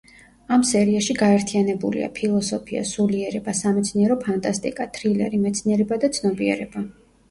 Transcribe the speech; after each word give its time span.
ამ 0.55 0.61
სერიაში 0.69 1.15
გაერთიანებულია: 1.19 2.09
ფილოსოფია, 2.17 2.83
სულიერება, 2.95 3.57
სამეცნიერო 3.63 4.21
ფანტასტიკა, 4.27 4.93
თრილერი, 5.01 5.45
მეცნიერება 5.49 6.05
და 6.05 6.17
ცნობიერება. 6.21 6.89